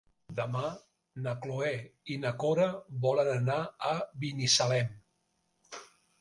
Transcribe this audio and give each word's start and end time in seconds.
Demà 0.37 0.69
na 1.27 1.33
Cloè 1.43 1.73
i 2.13 2.17
na 2.23 2.31
Cora 2.45 2.65
volen 3.05 3.29
anar 3.35 3.59
a 3.91 3.93
Binissalem. 4.25 4.91